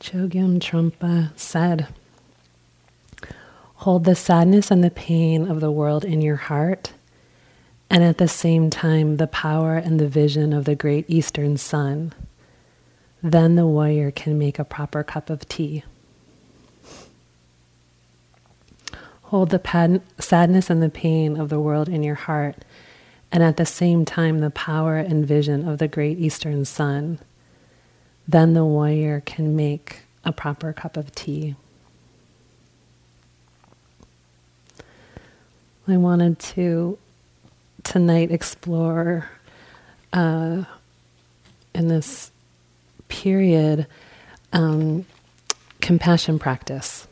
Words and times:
Chogyam 0.00 0.58
Trungpa 0.60 1.30
said, 1.36 1.88
Hold 3.76 4.04
the 4.04 4.14
sadness 4.14 4.70
and 4.70 4.82
the 4.82 4.90
pain 4.90 5.50
of 5.50 5.60
the 5.60 5.70
world 5.70 6.04
in 6.04 6.20
your 6.20 6.36
heart, 6.36 6.92
and 7.88 8.02
at 8.02 8.18
the 8.18 8.28
same 8.28 8.68
time, 8.70 9.16
the 9.16 9.26
power 9.26 9.76
and 9.76 9.98
the 10.00 10.08
vision 10.08 10.52
of 10.52 10.64
the 10.64 10.74
great 10.74 11.04
eastern 11.08 11.56
sun. 11.56 12.12
Then 13.22 13.54
the 13.54 13.66
warrior 13.66 14.10
can 14.10 14.38
make 14.38 14.58
a 14.58 14.64
proper 14.64 15.02
cup 15.02 15.30
of 15.30 15.48
tea. 15.48 15.84
Hold 19.24 19.50
the 19.50 19.58
pad- 19.58 20.02
sadness 20.18 20.70
and 20.70 20.82
the 20.82 20.88
pain 20.88 21.38
of 21.38 21.48
the 21.48 21.60
world 21.60 21.88
in 21.88 22.02
your 22.02 22.14
heart, 22.14 22.64
and 23.32 23.42
at 23.42 23.56
the 23.56 23.66
same 23.66 24.04
time, 24.04 24.38
the 24.38 24.50
power 24.50 24.98
and 24.98 25.26
vision 25.26 25.68
of 25.68 25.78
the 25.78 25.88
great 25.88 26.18
eastern 26.18 26.64
sun. 26.64 27.18
Then 28.28 28.54
the 28.54 28.64
warrior 28.64 29.22
can 29.24 29.54
make 29.54 30.00
a 30.24 30.32
proper 30.32 30.72
cup 30.72 30.96
of 30.96 31.14
tea. 31.14 31.54
I 35.88 35.96
wanted 35.96 36.40
to 36.40 36.98
tonight 37.84 38.32
explore 38.32 39.30
uh, 40.12 40.64
in 41.72 41.88
this 41.88 42.32
period 43.06 43.86
um, 44.52 45.06
compassion 45.80 46.40
practice, 46.40 47.06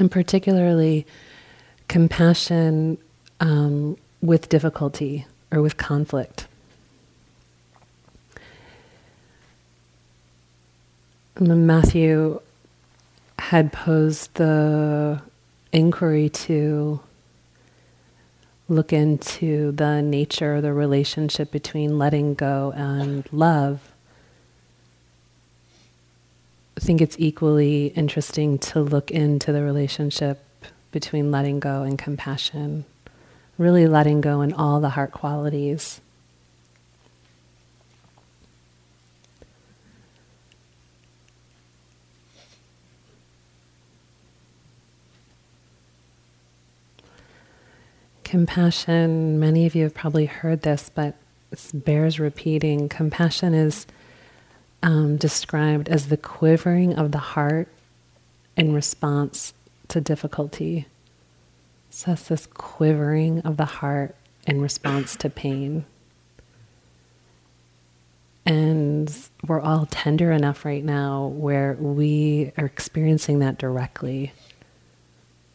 and 0.00 0.10
particularly 0.10 1.06
compassion 1.86 2.98
um, 3.38 3.96
with 4.20 4.48
difficulty 4.48 5.26
or 5.52 5.62
with 5.62 5.76
conflict. 5.76 6.48
Matthew 11.38 12.40
had 13.38 13.70
posed 13.70 14.34
the 14.34 15.20
inquiry 15.70 16.30
to 16.30 17.00
look 18.68 18.92
into 18.92 19.70
the 19.72 20.00
nature, 20.00 20.62
the 20.62 20.72
relationship 20.72 21.50
between 21.50 21.98
letting 21.98 22.34
go 22.34 22.72
and 22.74 23.30
love. 23.32 23.92
I 26.76 26.80
think 26.80 27.02
it's 27.02 27.16
equally 27.18 27.88
interesting 27.88 28.58
to 28.58 28.80
look 28.80 29.10
into 29.10 29.52
the 29.52 29.62
relationship 29.62 30.42
between 30.90 31.30
letting 31.30 31.60
go 31.60 31.82
and 31.82 31.98
compassion, 31.98 32.86
really 33.58 33.86
letting 33.86 34.22
go 34.22 34.40
in 34.40 34.54
all 34.54 34.80
the 34.80 34.90
heart 34.90 35.12
qualities. 35.12 36.00
Compassion, 48.26 49.38
many 49.38 49.66
of 49.66 49.76
you 49.76 49.84
have 49.84 49.94
probably 49.94 50.26
heard 50.26 50.62
this, 50.62 50.90
but 50.92 51.14
it 51.52 51.70
bears 51.72 52.18
repeating. 52.18 52.88
Compassion 52.88 53.54
is 53.54 53.86
um, 54.82 55.16
described 55.16 55.88
as 55.88 56.08
the 56.08 56.16
quivering 56.16 56.94
of 56.94 57.12
the 57.12 57.18
heart 57.18 57.68
in 58.56 58.72
response 58.74 59.54
to 59.86 60.00
difficulty. 60.00 60.86
So 61.90 62.16
this 62.16 62.46
quivering 62.46 63.42
of 63.42 63.58
the 63.58 63.64
heart 63.64 64.16
in 64.44 64.60
response 64.60 65.14
to 65.18 65.30
pain. 65.30 65.84
And 68.44 69.16
we're 69.46 69.60
all 69.60 69.86
tender 69.88 70.32
enough 70.32 70.64
right 70.64 70.82
now 70.82 71.28
where 71.28 71.74
we 71.74 72.50
are 72.58 72.66
experiencing 72.66 73.38
that 73.38 73.56
directly 73.56 74.32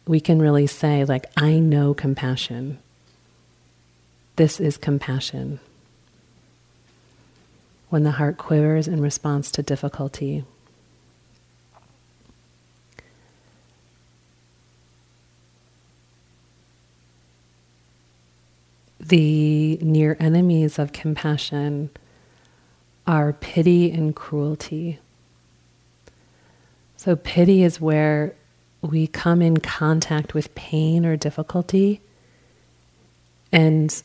we 0.06 0.20
can 0.20 0.40
really 0.40 0.66
say, 0.66 1.04
like, 1.04 1.26
I 1.36 1.58
know 1.58 1.94
compassion. 1.94 2.78
This 4.36 4.60
is 4.60 4.76
compassion. 4.76 5.60
When 7.88 8.02
the 8.02 8.12
heart 8.12 8.38
quivers 8.38 8.88
in 8.88 9.00
response 9.00 9.50
to 9.52 9.62
difficulty. 9.62 10.44
The 18.98 19.76
near 19.82 20.16
enemies 20.18 20.78
of 20.78 20.92
compassion 20.92 21.90
are 23.06 23.32
pity 23.34 23.90
and 23.90 24.16
cruelty. 24.16 25.00
So, 26.96 27.16
pity 27.16 27.62
is 27.62 27.80
where 27.80 28.36
we 28.82 29.06
come 29.06 29.40
in 29.40 29.56
contact 29.58 30.34
with 30.34 30.54
pain 30.54 31.06
or 31.06 31.16
difficulty 31.16 32.00
and 33.52 34.02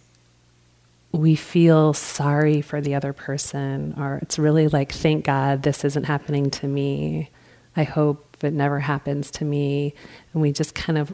we 1.12 1.36
feel 1.36 1.94
sorry 1.94 2.62
for 2.62 2.82
the 2.82 2.94
other 2.94 3.14
person, 3.14 3.96
or 3.98 4.20
it's 4.22 4.38
really 4.38 4.68
like, 4.68 4.92
thank 4.92 5.26
God 5.26 5.64
this 5.64 5.84
isn't 5.86 6.04
happening 6.04 6.52
to 6.52 6.68
me. 6.68 7.30
I 7.76 7.84
hope 7.84 8.38
it 8.44 8.54
never 8.54 8.80
happens 8.80 9.32
to 9.32 9.46
me. 9.46 9.94
And 10.34 10.42
we 10.42 10.52
just 10.52 10.76
kind 10.76 10.98
of 10.98 11.14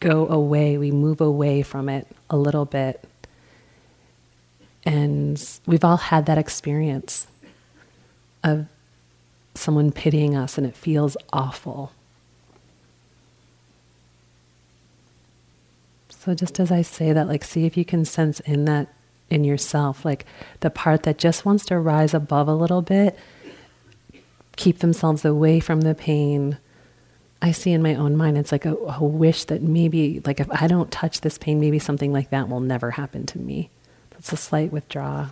go 0.00 0.28
away, 0.28 0.78
we 0.78 0.92
move 0.92 1.20
away 1.20 1.62
from 1.62 1.88
it 1.88 2.06
a 2.30 2.36
little 2.36 2.64
bit. 2.64 3.04
And 4.84 5.42
we've 5.66 5.84
all 5.84 5.96
had 5.96 6.26
that 6.26 6.38
experience 6.38 7.26
of 8.44 8.66
someone 9.54 9.90
pitying 9.90 10.36
us, 10.36 10.56
and 10.56 10.66
it 10.66 10.76
feels 10.76 11.16
awful. 11.32 11.92
So 16.28 16.34
just 16.34 16.60
as 16.60 16.70
I 16.70 16.82
say 16.82 17.14
that, 17.14 17.26
like, 17.26 17.42
see 17.42 17.64
if 17.64 17.74
you 17.74 17.86
can 17.86 18.04
sense 18.04 18.40
in 18.40 18.66
that 18.66 18.92
in 19.30 19.44
yourself, 19.44 20.04
like 20.04 20.26
the 20.60 20.68
part 20.68 21.04
that 21.04 21.16
just 21.16 21.46
wants 21.46 21.64
to 21.64 21.78
rise 21.78 22.12
above 22.12 22.48
a 22.48 22.54
little 22.54 22.82
bit, 22.82 23.18
keep 24.54 24.80
themselves 24.80 25.24
away 25.24 25.58
from 25.58 25.80
the 25.80 25.94
pain. 25.94 26.58
I 27.40 27.52
see 27.52 27.72
in 27.72 27.82
my 27.82 27.94
own 27.94 28.14
mind, 28.14 28.36
it's 28.36 28.52
like 28.52 28.66
a, 28.66 28.74
a 28.74 29.02
wish 29.02 29.44
that 29.44 29.62
maybe, 29.62 30.20
like, 30.26 30.38
if 30.38 30.50
I 30.50 30.66
don't 30.66 30.92
touch 30.92 31.22
this 31.22 31.38
pain, 31.38 31.60
maybe 31.60 31.78
something 31.78 32.12
like 32.12 32.28
that 32.28 32.50
will 32.50 32.60
never 32.60 32.90
happen 32.90 33.24
to 33.24 33.38
me. 33.38 33.70
That's 34.10 34.30
a 34.30 34.36
slight 34.36 34.70
withdrawal, 34.70 35.28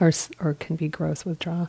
or 0.00 0.10
or 0.40 0.54
can 0.54 0.74
be 0.74 0.88
gross 0.88 1.24
withdrawal. 1.24 1.68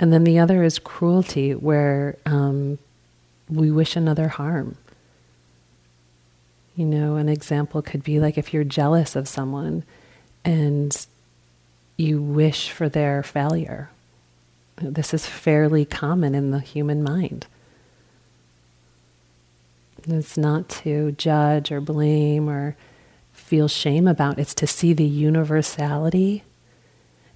And 0.00 0.12
then 0.12 0.24
the 0.24 0.40
other 0.40 0.64
is 0.64 0.80
cruelty, 0.80 1.54
where 1.54 2.16
um, 2.26 2.80
we 3.48 3.70
wish 3.70 3.94
another 3.94 4.26
harm. 4.26 4.76
You 6.76 6.84
know, 6.86 7.16
an 7.16 7.28
example 7.28 7.82
could 7.82 8.02
be 8.02 8.20
like 8.20 8.38
if 8.38 8.54
you're 8.54 8.64
jealous 8.64 9.16
of 9.16 9.28
someone 9.28 9.84
and 10.44 11.06
you 11.96 12.22
wish 12.22 12.70
for 12.70 12.88
their 12.88 13.22
failure. 13.22 13.90
This 14.76 15.12
is 15.12 15.26
fairly 15.26 15.84
common 15.84 16.34
in 16.34 16.50
the 16.50 16.60
human 16.60 17.02
mind. 17.02 17.46
It's 20.08 20.38
not 20.38 20.68
to 20.70 21.12
judge 21.12 21.70
or 21.70 21.80
blame 21.80 22.48
or 22.48 22.76
feel 23.32 23.68
shame 23.68 24.08
about, 24.08 24.38
it's 24.38 24.54
to 24.54 24.66
see 24.66 24.92
the 24.92 25.04
universality 25.04 26.44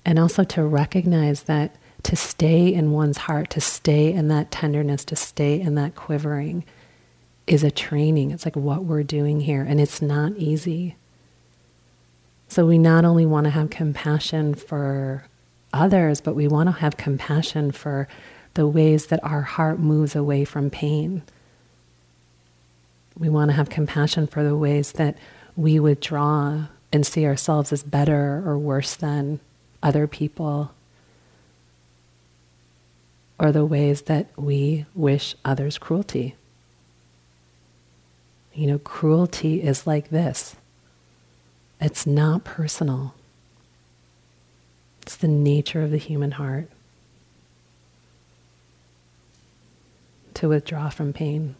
and 0.05 0.19
also 0.19 0.45
to 0.45 0.63
recognize 0.63 1.43
that 1.43 1.77
to 2.05 2.17
stay 2.17 2.73
in 2.73 2.93
one's 2.93 3.19
heart, 3.19 3.51
to 3.51 3.61
stay 3.61 4.13
in 4.13 4.29
that 4.29 4.51
tenderness, 4.51 5.05
to 5.07 5.17
stay 5.17 5.61
in 5.61 5.75
that 5.75 5.95
quivering 5.95 6.65
is 7.47 7.63
a 7.63 7.71
training. 7.71 8.31
It's 8.31 8.45
like 8.45 8.57
what 8.57 8.85
we're 8.85 9.03
doing 9.03 9.41
here, 9.41 9.63
and 9.63 9.81
it's 9.81 10.01
not 10.01 10.33
easy. 10.37 10.97
So 12.49 12.67
we 12.67 12.79
not 12.79 13.05
only 13.05 13.27
want 13.27 13.45
to 13.45 13.51
have 13.51 13.71
compassion 13.71 14.55
for 14.55 15.25
others, 15.73 16.21
but 16.21 16.35
we 16.35 16.47
want 16.47 16.69
to 16.69 16.73
have 16.73 16.97
compassion 16.97 17.73
for 17.73 18.09
the 18.55 18.67
ways 18.67 19.07
that 19.07 19.23
our 19.25 19.43
heart 19.43 19.79
moves 19.79 20.15
away 20.15 20.45
from 20.45 20.71
pain. 20.71 21.23
We 23.19 23.29
want 23.29 23.51
to 23.51 23.57
have 23.57 23.69
compassion 23.69 24.27
for 24.27 24.45
the 24.45 24.57
ways 24.57 24.93
that 24.93 25.19
we 25.57 25.81
withdraw 25.81 26.67
and 26.93 27.07
see 27.07 27.27
ourselves 27.27 27.73
as 27.73 27.83
better 27.83 28.43
or 28.47 28.57
worse 28.57 28.95
than 28.95 29.41
other 29.83 30.07
people, 30.07 30.73
or 33.39 33.51
the 33.53 33.67
ways 33.67 34.03
that 34.03 34.29
we 34.37 34.87
wish 34.95 35.35
others 35.45 35.77
cruelty. 35.77 36.37
You 38.55 38.69
know, 38.69 38.79
cruelty 38.79 39.63
is 39.63 39.87
like 39.87 40.11
this 40.11 40.57
it's 41.81 42.07
not 42.07 42.45
personal, 42.45 43.15
it's 45.03 45.17
the 45.17 45.29
nature 45.29 45.83
of 45.83 45.91
the 45.91 45.99
human 45.99 46.33
heart 46.33 46.69
to 50.35 50.49
withdraw 50.49 50.89
from 50.89 51.13
pain. 51.13 51.57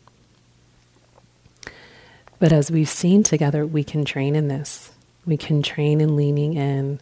But 2.39 2.53
as 2.53 2.71
we've 2.71 2.89
seen 2.89 3.23
together, 3.23 3.65
we 3.65 3.85
can 3.85 4.05
train 4.05 4.35
in 4.35 4.49
this. 4.49 4.91
We 5.25 5.37
can 5.37 5.63
train 5.63 6.01
in 6.01 6.17
leaning 6.17 6.55
in 6.55 7.01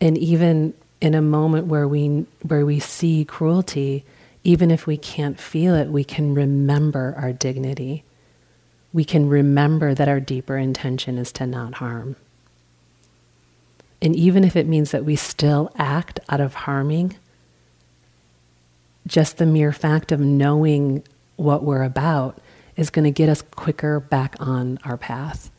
and 0.00 0.16
even 0.18 0.74
in 1.00 1.14
a 1.14 1.22
moment 1.22 1.66
where 1.66 1.86
we 1.86 2.26
where 2.42 2.64
we 2.64 2.80
see 2.80 3.24
cruelty, 3.24 4.04
even 4.44 4.70
if 4.70 4.86
we 4.86 4.96
can't 4.96 5.38
feel 5.38 5.74
it, 5.74 5.88
we 5.88 6.04
can 6.04 6.34
remember 6.34 7.14
our 7.16 7.32
dignity. 7.32 8.04
We 8.92 9.04
can 9.04 9.28
remember 9.28 9.94
that 9.94 10.08
our 10.08 10.20
deeper 10.20 10.56
intention 10.56 11.18
is 11.18 11.32
to 11.32 11.46
not 11.46 11.74
harm. 11.74 12.16
And 14.00 14.14
even 14.14 14.44
if 14.44 14.56
it 14.56 14.66
means 14.66 14.92
that 14.92 15.04
we 15.04 15.16
still 15.16 15.70
act 15.76 16.20
out 16.28 16.40
of 16.40 16.54
harming, 16.54 17.16
just 19.06 19.38
the 19.38 19.46
mere 19.46 19.72
fact 19.72 20.12
of 20.12 20.20
knowing 20.20 21.02
what 21.36 21.64
we're 21.64 21.82
about 21.82 22.38
is 22.76 22.90
going 22.90 23.04
to 23.04 23.10
get 23.10 23.28
us 23.28 23.42
quicker 23.42 23.98
back 23.98 24.36
on 24.38 24.78
our 24.84 24.96
path 24.96 25.50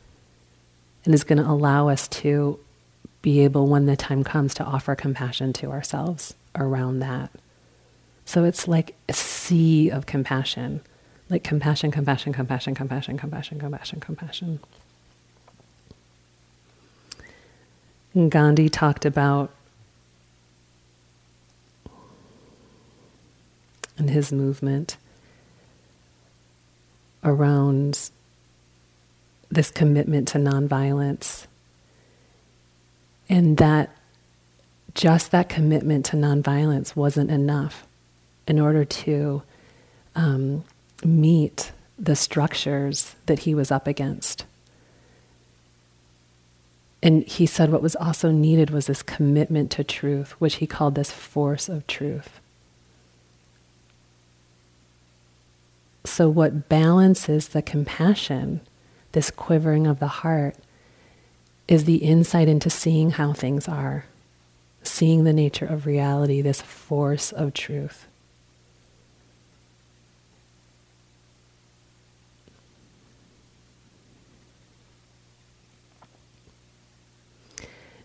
and 1.04 1.14
is 1.14 1.24
going 1.24 1.42
to 1.42 1.48
allow 1.48 1.88
us 1.88 2.08
to 2.08 2.58
be 3.22 3.40
able, 3.40 3.66
when 3.66 3.86
the 3.86 3.96
time 3.96 4.24
comes, 4.24 4.54
to 4.54 4.64
offer 4.64 4.94
compassion 4.94 5.52
to 5.52 5.70
ourselves 5.70 6.34
around 6.54 7.00
that. 7.00 7.30
So 8.24 8.44
it's 8.44 8.66
like 8.66 8.94
a 9.08 9.12
sea 9.12 9.90
of 9.90 10.06
compassion 10.06 10.80
like 11.30 11.44
compassion, 11.44 11.90
compassion, 11.90 12.32
compassion, 12.32 12.74
compassion, 12.74 13.16
compassion, 13.16 13.58
compassion, 13.58 14.00
compassion. 14.00 14.60
And 18.12 18.30
Gandhi 18.30 18.68
talked 18.68 19.04
about 19.04 19.50
in 23.96 24.08
his 24.08 24.32
movement 24.32 24.96
around 27.22 28.10
this 29.50 29.70
commitment 29.70 30.26
to 30.28 30.38
nonviolence 30.38 31.46
and 33.28 33.58
that 33.58 33.94
just 34.94 35.30
that 35.30 35.48
commitment 35.48 36.04
to 36.06 36.16
nonviolence 36.16 36.96
wasn't 36.96 37.30
enough 37.30 37.86
in 38.48 38.58
order 38.58 38.84
to 38.84 39.42
um, 40.16 40.64
meet 41.04 41.72
the 41.98 42.16
structures 42.16 43.14
that 43.26 43.40
he 43.40 43.54
was 43.54 43.70
up 43.70 43.86
against. 43.86 44.46
And 47.02 47.26
he 47.26 47.46
said 47.46 47.72
what 47.72 47.82
was 47.82 47.96
also 47.96 48.30
needed 48.30 48.70
was 48.70 48.86
this 48.86 49.02
commitment 49.02 49.70
to 49.72 49.84
truth, 49.84 50.32
which 50.32 50.56
he 50.56 50.66
called 50.66 50.94
this 50.94 51.10
force 51.10 51.68
of 51.68 51.86
truth. 51.86 52.40
So, 56.04 56.28
what 56.28 56.68
balances 56.68 57.48
the 57.48 57.62
compassion, 57.62 58.60
this 59.12 59.30
quivering 59.30 59.86
of 59.86 59.98
the 59.98 60.08
heart, 60.08 60.56
is 61.68 61.84
the 61.84 61.96
insight 61.96 62.48
into 62.48 62.68
seeing 62.68 63.12
how 63.12 63.32
things 63.32 63.68
are, 63.68 64.06
seeing 64.82 65.24
the 65.24 65.32
nature 65.32 65.66
of 65.66 65.86
reality, 65.86 66.40
this 66.40 66.60
force 66.60 67.32
of 67.32 67.54
truth. 67.54 68.06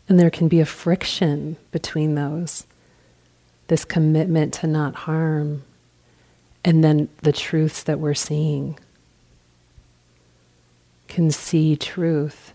And 0.08 0.20
there 0.20 0.30
can 0.30 0.48
be 0.48 0.60
a 0.60 0.66
friction 0.66 1.58
between 1.72 2.16
those 2.16 2.66
this 3.68 3.86
commitment 3.86 4.54
to 4.54 4.68
not 4.68 4.96
harm, 4.96 5.64
and 6.64 6.84
then 6.84 7.10
the 7.22 7.32
truths 7.32 7.84
that 7.84 8.00
we're 8.00 8.14
seeing. 8.14 8.78
Can 11.08 11.32
see 11.32 11.76
truth 11.76 12.54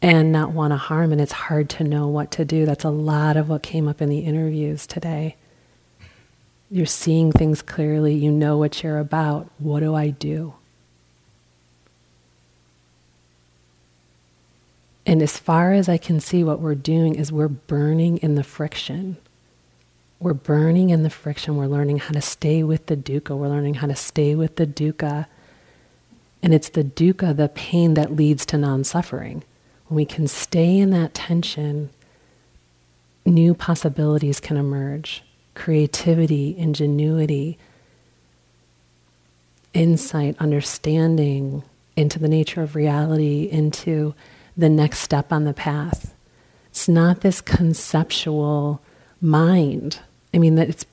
and 0.00 0.30
not 0.30 0.52
want 0.52 0.72
to 0.72 0.76
harm, 0.76 1.12
and 1.12 1.20
it's 1.20 1.32
hard 1.32 1.68
to 1.70 1.84
know 1.84 2.06
what 2.06 2.30
to 2.32 2.44
do. 2.44 2.64
That's 2.64 2.84
a 2.84 2.90
lot 2.90 3.36
of 3.36 3.48
what 3.48 3.62
came 3.62 3.88
up 3.88 4.00
in 4.00 4.08
the 4.08 4.20
interviews 4.20 4.86
today. 4.86 5.36
You're 6.70 6.86
seeing 6.86 7.32
things 7.32 7.62
clearly, 7.62 8.14
you 8.14 8.30
know 8.30 8.56
what 8.58 8.82
you're 8.82 8.98
about. 8.98 9.50
What 9.58 9.80
do 9.80 9.94
I 9.94 10.10
do? 10.10 10.54
And 15.08 15.22
as 15.22 15.38
far 15.38 15.72
as 15.72 15.88
I 15.88 15.96
can 15.96 16.20
see, 16.20 16.44
what 16.44 16.60
we're 16.60 16.74
doing 16.74 17.14
is 17.14 17.32
we're 17.32 17.48
burning 17.48 18.18
in 18.18 18.34
the 18.34 18.44
friction. 18.44 19.16
We're 20.20 20.34
burning 20.34 20.90
in 20.90 21.02
the 21.02 21.08
friction. 21.08 21.56
We're 21.56 21.66
learning 21.66 22.00
how 22.00 22.12
to 22.12 22.20
stay 22.20 22.62
with 22.62 22.84
the 22.86 22.96
dukkha. 22.96 23.34
We're 23.34 23.48
learning 23.48 23.74
how 23.74 23.86
to 23.86 23.96
stay 23.96 24.34
with 24.34 24.56
the 24.56 24.66
dukkha. 24.66 25.24
And 26.42 26.52
it's 26.52 26.68
the 26.68 26.84
dukkha, 26.84 27.34
the 27.34 27.48
pain, 27.48 27.94
that 27.94 28.16
leads 28.16 28.44
to 28.46 28.58
non 28.58 28.84
suffering. 28.84 29.44
When 29.86 29.96
we 29.96 30.04
can 30.04 30.28
stay 30.28 30.76
in 30.76 30.90
that 30.90 31.14
tension, 31.14 31.88
new 33.24 33.54
possibilities 33.54 34.40
can 34.40 34.58
emerge 34.58 35.24
creativity, 35.54 36.54
ingenuity, 36.58 37.56
insight, 39.72 40.36
understanding 40.38 41.62
into 41.96 42.18
the 42.18 42.28
nature 42.28 42.60
of 42.60 42.74
reality, 42.74 43.48
into 43.50 44.14
the 44.58 44.68
next 44.68 44.98
step 44.98 45.32
on 45.32 45.44
the 45.44 45.54
path. 45.54 46.12
It's 46.70 46.88
not 46.88 47.20
this 47.20 47.40
conceptual 47.40 48.82
mind. 49.20 50.00
I 50.34 50.38
mean, 50.38 50.56
that 50.56 50.68
it's, 50.68 50.84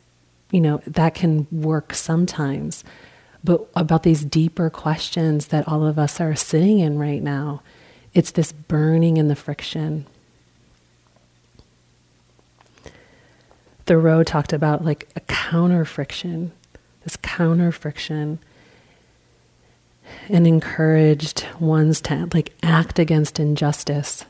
you 0.52 0.62
know, 0.62 0.82
that 0.86 1.16
can 1.16 1.48
work 1.52 1.94
sometimes, 1.94 2.84
but 3.44 3.68
about 3.76 4.04
these 4.04 4.24
deeper 4.24 4.70
questions 4.70 5.48
that 5.48 5.68
all 5.68 5.86
of 5.86 6.00
us 6.00 6.22
are 6.22 6.36
sitting 6.36 6.80
in 6.80 7.00
right 7.00 7.22
now, 7.22 7.62
it's 8.14 8.32
this 8.32 8.52
burning 8.52 9.18
in 9.18 9.28
the 9.28 9.36
friction. 9.36 10.06
Thoreau 13.86 14.24
talked 14.24 14.54
about 14.54 14.86
like 14.86 15.10
a 15.16 15.20
counter 15.22 15.86
friction, 15.86 16.52
this 17.04 17.18
counter 17.18 17.72
friction 17.72 18.40
and 20.30 20.48
encouraged 20.48 21.46
ones 21.60 22.02
to 22.02 22.30
like 22.34 22.54
act 22.64 23.00
against 23.00 23.40
injustice. 23.40 24.26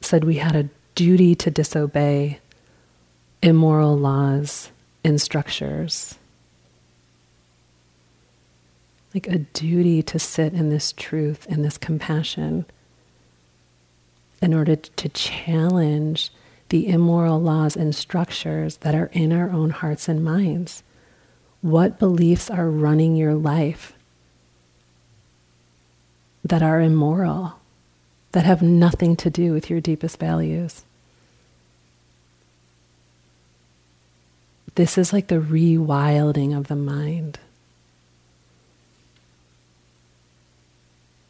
Said 0.00 0.24
we 0.24 0.36
had 0.36 0.56
a 0.56 0.68
duty 0.94 1.34
to 1.34 1.50
disobey 1.50 2.40
immoral 3.42 3.96
laws 3.96 4.70
and 5.02 5.20
structures. 5.20 6.16
Like 9.12 9.26
a 9.26 9.38
duty 9.38 10.02
to 10.02 10.18
sit 10.18 10.52
in 10.52 10.70
this 10.70 10.92
truth 10.92 11.46
and 11.48 11.64
this 11.64 11.78
compassion 11.78 12.66
in 14.42 14.52
order 14.52 14.76
to 14.76 15.08
challenge 15.08 16.30
the 16.68 16.88
immoral 16.88 17.40
laws 17.40 17.76
and 17.76 17.94
structures 17.94 18.78
that 18.78 18.94
are 18.94 19.10
in 19.12 19.32
our 19.32 19.50
own 19.50 19.70
hearts 19.70 20.08
and 20.08 20.24
minds. 20.24 20.82
What 21.60 21.98
beliefs 21.98 22.50
are 22.50 22.68
running 22.68 23.16
your 23.16 23.34
life 23.34 23.93
that 26.44 26.62
are 26.62 26.80
immoral, 26.80 27.54
that 28.32 28.44
have 28.44 28.62
nothing 28.62 29.16
to 29.16 29.30
do 29.30 29.52
with 29.52 29.70
your 29.70 29.80
deepest 29.80 30.18
values? 30.18 30.84
This 34.74 34.98
is 34.98 35.12
like 35.12 35.28
the 35.28 35.40
rewilding 35.40 36.56
of 36.56 36.66
the 36.66 36.76
mind. 36.76 37.38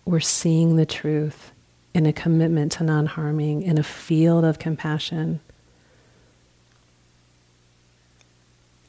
We're 0.05 0.21
seeing 0.21 0.77
the 0.77 0.87
truth 0.87 1.53
in 1.93 2.07
a 2.07 2.13
commitment 2.13 2.73
to 2.73 2.85
non 2.85 3.07
harming, 3.07 3.63
in 3.63 3.79
a 3.79 3.83
field 3.83 4.45
of 4.45 4.59
compassion. 4.59 5.41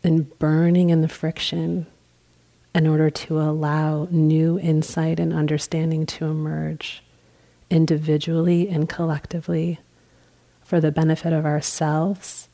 and 0.06 0.38
burning 0.38 0.92
in 0.92 1.02
the 1.02 1.08
friction 1.08 1.88
in 2.76 2.86
order 2.86 3.10
to 3.10 3.40
allow 3.40 4.08
new 4.12 4.60
insight 4.60 5.20
and 5.20 5.34
understanding 5.34 6.06
to 6.06 6.26
emerge 6.26 7.02
individually 7.70 8.70
and 8.70 8.88
collectively 8.88 9.80
for 10.62 10.80
the 10.80 10.92
benefit 10.92 11.34
of 11.34 11.46
ourselves, 11.46 12.50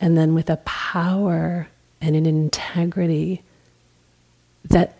and 0.00 0.16
then 0.18 0.34
with 0.34 0.50
a 0.50 0.58
power 0.58 1.68
and 2.00 2.14
an 2.14 2.26
integrity 2.26 3.42
that 4.64 4.96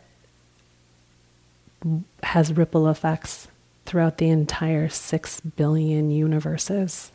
has 2.23 2.53
ripple 2.53 2.89
effects 2.89 3.49
throughout 3.85 4.19
the 4.19 4.29
entire 4.29 4.89
six 4.89 5.41
billion 5.41 6.11
universes. 6.11 7.13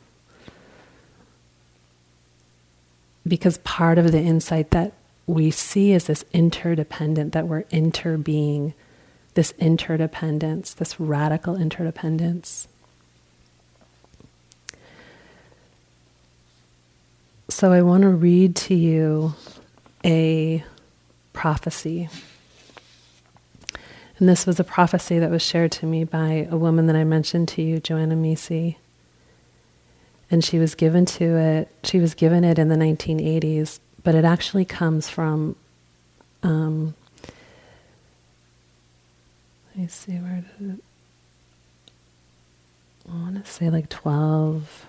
because 3.28 3.60
part 3.60 3.98
of 3.98 4.12
the 4.12 4.20
insight 4.20 4.72
that 4.72 4.94
we 5.32 5.52
see 5.52 5.94
is 5.94 6.06
this 6.06 6.26
interdependent, 6.34 7.34
that 7.34 7.48
we're 7.48 7.64
interbeing, 7.64 8.74
this 9.34 9.54
interdependence, 9.60 10.74
this 10.74 11.00
radical 11.00 11.56
interdependence. 11.56 12.68
So 17.50 17.72
I 17.72 17.82
want 17.82 18.04
to 18.04 18.10
read 18.10 18.56
to 18.58 18.76
you 18.76 19.34
a 20.06 20.64
prophecy. 21.34 22.10
And 24.20 24.30
this 24.30 24.46
was 24.46 24.60
a 24.60 24.64
prophecy 24.64 25.20
that 25.20 25.32
was 25.32 25.42
shared 25.42 25.72
to 25.74 25.86
me 25.86 26.04
by 26.04 26.48
a 26.50 26.58
woman 26.58 26.88
that 26.88 26.96
I 26.96 27.04
mentioned 27.04 27.48
to 27.50 27.62
you, 27.62 27.80
Joanna 27.80 28.16
Macy. 28.16 28.78
and 30.32 30.44
she 30.44 30.58
was 30.58 30.74
given 30.76 31.06
to 31.06 31.38
it. 31.38 31.70
She 31.84 32.00
was 32.00 32.14
given 32.14 32.44
it 32.46 32.58
in 32.58 32.70
the 32.70 32.78
1980s, 32.78 33.80
but 34.04 34.16
it 34.16 34.26
actually 34.26 34.66
comes 34.66 35.10
from. 35.10 35.56
Um, 36.44 36.96
let 39.70 39.78
me 39.84 39.88
see 39.88 40.14
where 40.14 40.44
did 40.60 40.72
it. 40.72 40.84
I 43.10 43.16
want 43.16 43.44
to 43.44 43.52
say 43.52 43.70
like 43.70 43.90
12. 43.90 44.86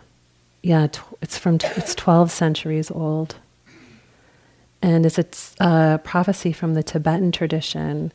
Yeah, 0.62 0.87
tw- 0.87 1.00
it's 1.21 1.37
from 1.38 1.59
t- 1.59 1.69
it's 1.76 1.95
12 1.95 2.31
centuries 2.31 2.90
old, 2.90 3.35
and 4.81 5.04
it's 5.04 5.19
a 5.61 6.00
prophecy 6.02 6.52
from 6.52 6.75
the 6.75 6.83
Tibetan 6.83 7.33
tradition. 7.33 8.12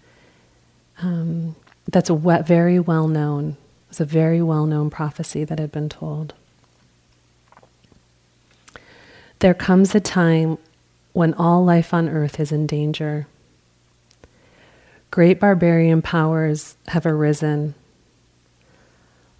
Um, 1.01 1.56
that's 1.92 2.10
a 2.10 2.13
we- 2.13 2.42
very 2.42 2.80
well 2.80 3.08
known. 3.08 3.58
It's 3.89 4.00
a 4.00 4.06
very 4.06 4.42
well 4.42 4.66
known 4.66 4.89
prophecy 4.89 5.44
that 5.44 5.60
had 5.60 5.72
been 5.72 5.89
told. 5.89 6.34
There 9.39 9.54
comes 9.54 9.94
a 9.94 10.00
time 10.00 10.58
when 11.18 11.34
all 11.34 11.66
life 11.66 11.96
on 11.96 12.08
earth 12.08 12.40
is 12.40 12.52
in 12.52 12.68
danger. 12.68 13.26
Great 15.10 15.40
barbarian 15.40 16.00
powers 16.00 16.78
have 16.90 17.08
arisen. 17.08 17.74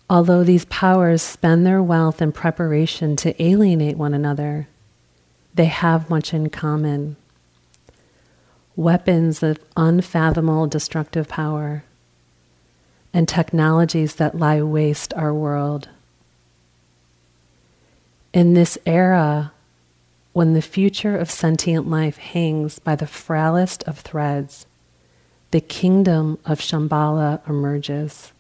Although 0.10 0.44
these 0.44 0.66
powers 0.66 1.22
spend 1.22 1.68
their 1.68 1.84
wealth 1.84 2.20
in 2.20 2.32
preparation 2.32 3.16
to 3.18 3.40
alienate 3.40 3.96
one 3.96 4.16
another, 4.16 4.68
they 5.54 5.66
have 5.66 6.10
much 6.10 6.34
in 6.34 6.50
common. 6.50 7.16
Weapons 8.76 9.44
of 9.44 9.60
unfathomable 9.76 10.66
destructive 10.66 11.28
power 11.28 11.84
and 13.14 13.28
technologies 13.28 14.16
that 14.16 14.36
lie 14.36 14.64
waste 14.64 15.14
our 15.14 15.32
world. 15.32 15.90
In 18.34 18.56
this 18.56 18.80
era, 18.84 19.52
when 20.38 20.54
the 20.54 20.62
future 20.62 21.18
of 21.18 21.32
sentient 21.32 21.90
life 21.90 22.18
hangs 22.18 22.78
by 22.78 22.96
the 22.96 23.08
frailest 23.08 23.82
of 23.86 23.98
threads, 23.98 24.68
the 25.50 25.60
kingdom 25.60 26.38
of 26.46 26.60
Shambhala 26.60 27.42
emerges. 27.50 28.32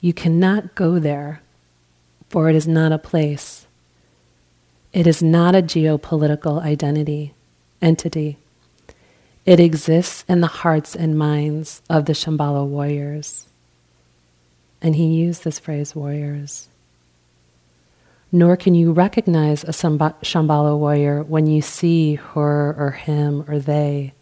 You 0.00 0.12
cannot 0.12 0.76
go 0.76 1.00
there, 1.00 1.42
for 2.28 2.48
it 2.48 2.54
is 2.54 2.68
not 2.68 2.92
a 2.92 2.96
place. 2.96 3.66
It 4.92 5.04
is 5.04 5.20
not 5.20 5.56
a 5.56 5.62
geopolitical 5.62 6.62
identity, 6.62 7.34
entity. 7.82 8.38
It 9.44 9.58
exists 9.58 10.24
in 10.28 10.42
the 10.42 10.58
hearts 10.62 10.94
and 10.94 11.18
minds 11.18 11.82
of 11.90 12.04
the 12.04 12.12
Shambhala 12.12 12.64
warriors. 12.64 13.46
And 14.80 14.94
he 14.94 15.06
used 15.06 15.42
this 15.42 15.58
phrase, 15.58 15.96
warriors 15.96 16.68
nor 18.32 18.56
can 18.56 18.74
you 18.74 18.92
recognize 18.92 19.64
a 19.64 19.68
Shambhala 19.68 20.76
warrior 20.78 21.22
when 21.22 21.46
you 21.46 21.62
see 21.62 22.14
her 22.14 22.74
or 22.76 22.90
him 22.90 23.44
or 23.48 23.58
they. 23.58 24.12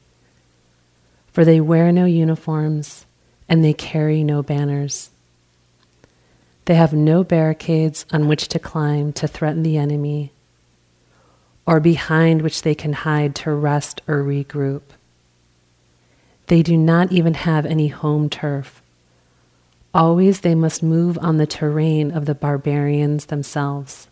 For 1.32 1.44
they 1.44 1.60
wear 1.60 1.90
no 1.90 2.04
uniforms 2.04 3.06
and 3.48 3.64
they 3.64 3.72
carry 3.72 4.22
no 4.22 4.42
banners. 4.42 5.10
They 6.66 6.74
have 6.74 6.92
no 6.92 7.24
barricades 7.24 8.06
on 8.12 8.28
which 8.28 8.48
to 8.48 8.58
climb 8.58 9.12
to 9.14 9.28
threaten 9.28 9.62
the 9.62 9.76
enemy, 9.76 10.32
or 11.66 11.80
behind 11.80 12.40
which 12.40 12.62
they 12.62 12.74
can 12.74 12.92
hide 12.92 13.34
to 13.36 13.52
rest 13.52 14.00
or 14.06 14.22
regroup. 14.22 14.82
They 16.46 16.62
do 16.62 16.76
not 16.76 17.12
even 17.12 17.34
have 17.34 17.66
any 17.66 17.88
home 17.88 18.30
turf 18.30 18.82
Always 19.94 20.40
they 20.40 20.56
must 20.56 20.82
move 20.82 21.16
on 21.22 21.36
the 21.36 21.46
terrain 21.46 22.10
of 22.10 22.26
the 22.26 22.34
barbarians 22.34 23.26
themselves. 23.26 24.08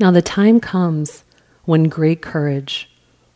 Now, 0.00 0.10
the 0.10 0.22
time 0.22 0.60
comes 0.60 1.24
when 1.66 1.90
great 1.90 2.22
courage, 2.22 2.88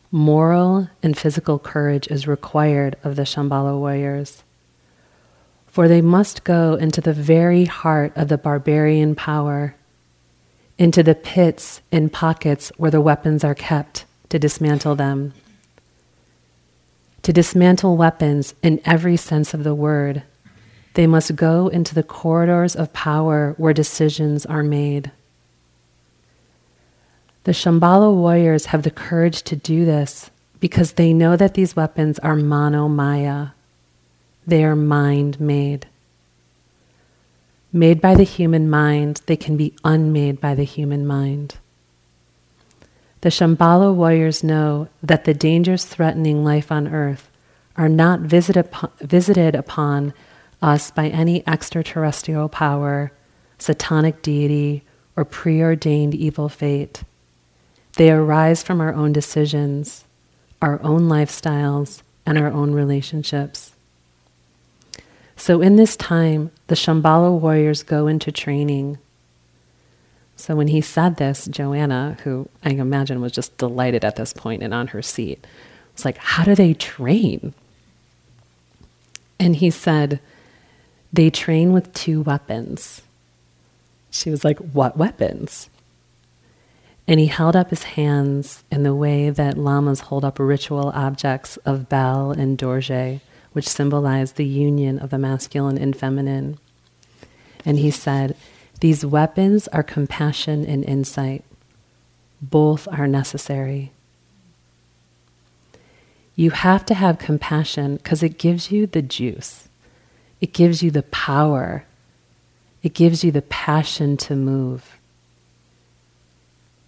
moral 0.09 0.89
and 1.03 1.15
physical 1.15 1.59
courage, 1.59 2.07
is 2.07 2.27
required 2.27 2.95
of 3.03 3.15
the 3.15 3.21
Shambhala 3.21 3.77
warriors. 3.77 4.43
For 5.67 5.87
they 5.87 6.01
must 6.01 6.43
go 6.43 6.73
into 6.73 7.01
the 7.01 7.13
very 7.13 7.65
heart 7.65 8.11
of 8.15 8.27
the 8.27 8.37
barbarian 8.37 9.13
power, 9.13 9.75
into 10.79 11.03
the 11.03 11.15
pits 11.15 11.81
and 11.91 12.11
pockets 12.11 12.71
where 12.77 12.91
the 12.91 12.99
weapons 12.99 13.43
are 13.43 13.55
kept 13.55 14.05
to 14.29 14.39
dismantle 14.39 14.95
them. 14.95 15.33
To 17.23 17.31
dismantle 17.31 17.95
weapons 17.95 18.55
in 18.63 18.81
every 18.85 19.17
sense 19.17 19.53
of 19.53 19.63
the 19.63 19.75
word 19.75 20.23
they 20.93 21.07
must 21.07 21.35
go 21.35 21.67
into 21.67 21.95
the 21.95 22.03
corridors 22.03 22.75
of 22.75 22.93
power 22.93 23.53
where 23.57 23.73
decisions 23.73 24.45
are 24.45 24.63
made. 24.63 25.11
The 27.43 27.53
Shambhala 27.53 28.13
warriors 28.13 28.67
have 28.67 28.83
the 28.83 28.91
courage 28.91 29.41
to 29.43 29.55
do 29.55 29.85
this 29.85 30.29
because 30.59 30.93
they 30.93 31.11
know 31.13 31.35
that 31.35 31.55
these 31.55 31.75
weapons 31.75 32.19
are 32.19 32.35
mano 32.35 32.87
maya. 32.87 33.47
They 34.45 34.63
are 34.63 34.75
mind 34.75 35.39
made. 35.39 35.87
Made 37.73 38.01
by 38.01 38.15
the 38.15 38.23
human 38.23 38.69
mind, 38.69 39.21
they 39.25 39.37
can 39.37 39.55
be 39.55 39.73
unmade 39.83 40.41
by 40.41 40.55
the 40.55 40.65
human 40.65 41.07
mind. 41.07 41.55
The 43.21 43.29
Shambhala 43.29 43.93
warriors 43.93 44.43
know 44.43 44.89
that 45.01 45.25
the 45.25 45.33
dangers 45.33 45.85
threatening 45.85 46.43
life 46.43 46.71
on 46.71 46.87
earth 46.87 47.29
are 47.77 47.89
not 47.89 48.19
visit 48.19 48.57
upon, 48.57 48.91
visited 48.99 49.55
upon 49.55 50.13
us 50.61 50.91
by 50.91 51.09
any 51.09 51.45
extraterrestrial 51.47 52.49
power, 52.49 53.11
satanic 53.57 54.21
deity, 54.21 54.83
or 55.15 55.25
preordained 55.25 56.15
evil 56.15 56.49
fate. 56.49 57.03
They 57.97 58.11
arise 58.11 58.63
from 58.63 58.79
our 58.79 58.93
own 58.93 59.11
decisions, 59.11 60.05
our 60.61 60.81
own 60.81 61.09
lifestyles, 61.09 62.01
and 62.25 62.37
our 62.37 62.47
own 62.47 62.71
relationships. 62.71 63.73
So, 65.35 65.61
in 65.61 65.75
this 65.75 65.95
time, 65.95 66.51
the 66.67 66.75
Shambhala 66.75 67.37
warriors 67.39 67.83
go 67.83 68.07
into 68.07 68.31
training. 68.31 68.99
So, 70.35 70.55
when 70.55 70.67
he 70.67 70.81
said 70.81 71.17
this, 71.17 71.47
Joanna, 71.47 72.17
who 72.23 72.47
I 72.63 72.69
imagine 72.69 73.21
was 73.21 73.31
just 73.31 73.57
delighted 73.57 74.05
at 74.05 74.15
this 74.15 74.33
point 74.33 74.61
and 74.61 74.73
on 74.73 74.87
her 74.87 75.01
seat, 75.01 75.45
was 75.95 76.05
like, 76.05 76.17
How 76.17 76.43
do 76.43 76.53
they 76.53 76.73
train? 76.75 77.53
And 79.39 79.55
he 79.55 79.71
said, 79.71 80.19
they 81.13 81.29
train 81.29 81.73
with 81.73 81.93
two 81.93 82.21
weapons. 82.21 83.01
She 84.09 84.29
was 84.29 84.43
like, 84.43 84.57
What 84.59 84.97
weapons? 84.97 85.69
And 87.07 87.19
he 87.19 87.27
held 87.27 87.55
up 87.55 87.71
his 87.71 87.83
hands 87.83 88.63
in 88.71 88.83
the 88.83 88.95
way 88.95 89.29
that 89.29 89.57
lamas 89.57 90.01
hold 90.01 90.23
up 90.23 90.39
ritual 90.39 90.91
objects 90.93 91.57
of 91.65 91.89
bell 91.89 92.31
and 92.31 92.57
dorje, 92.57 93.19
which 93.51 93.67
symbolize 93.67 94.33
the 94.33 94.45
union 94.45 94.99
of 94.99 95.09
the 95.09 95.17
masculine 95.17 95.77
and 95.77 95.95
feminine. 95.95 96.57
And 97.65 97.79
he 97.79 97.91
said, 97.91 98.35
These 98.79 99.05
weapons 99.05 99.67
are 99.69 99.83
compassion 99.83 100.65
and 100.65 100.85
insight. 100.85 101.43
Both 102.41 102.87
are 102.87 103.07
necessary. 103.07 103.91
You 106.35 106.51
have 106.51 106.85
to 106.85 106.93
have 106.93 107.19
compassion 107.19 107.97
because 107.97 108.23
it 108.23 108.37
gives 108.37 108.71
you 108.71 108.87
the 108.87 109.01
juice. 109.01 109.67
It 110.41 110.53
gives 110.53 110.81
you 110.83 110.91
the 110.91 111.03
power. 111.03 111.85
It 112.83 112.93
gives 112.93 113.23
you 113.23 113.31
the 113.31 113.43
passion 113.43 114.17
to 114.17 114.35
move. 114.35 114.97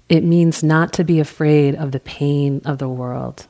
It 0.09 0.23
means 0.23 0.63
not 0.63 0.91
to 0.93 1.03
be 1.03 1.19
afraid 1.19 1.75
of 1.75 1.91
the 1.91 1.99
pain 1.99 2.61
of 2.65 2.79
the 2.79 2.89
world. 2.89 3.47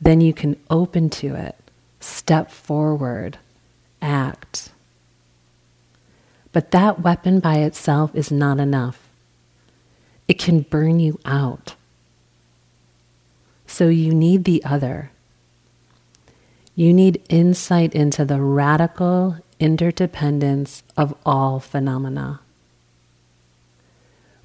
Then 0.00 0.20
you 0.20 0.32
can 0.32 0.56
open 0.70 1.10
to 1.10 1.34
it, 1.34 1.56
step 2.00 2.50
forward, 2.50 3.38
act. 4.00 4.70
But 6.52 6.70
that 6.70 7.00
weapon 7.00 7.40
by 7.40 7.58
itself 7.58 8.14
is 8.14 8.30
not 8.30 8.60
enough. 8.60 9.08
It 10.28 10.38
can 10.38 10.60
burn 10.60 11.00
you 11.00 11.18
out. 11.24 11.74
So 13.66 13.88
you 13.88 14.14
need 14.14 14.44
the 14.44 14.64
other. 14.64 15.10
You 16.76 16.92
need 16.92 17.22
insight 17.28 17.94
into 17.94 18.24
the 18.24 18.40
radical 18.40 19.38
interdependence 19.60 20.82
of 20.96 21.14
all 21.24 21.60
phenomena. 21.60 22.40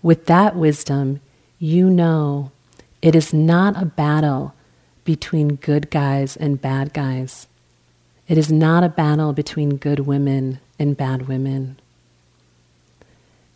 With 0.03 0.27
that 0.27 0.55
wisdom, 0.55 1.21
you 1.57 1.89
know 1.89 2.51
it 3.01 3.15
is 3.15 3.33
not 3.33 3.81
a 3.81 3.85
battle 3.85 4.53
between 5.03 5.55
good 5.55 5.89
guys 5.89 6.37
and 6.37 6.61
bad 6.61 6.93
guys. 6.93 7.47
It 8.27 8.37
is 8.37 8.51
not 8.51 8.83
a 8.83 8.89
battle 8.89 9.33
between 9.33 9.77
good 9.77 10.01
women 10.01 10.59
and 10.77 10.95
bad 10.95 11.27
women. 11.27 11.79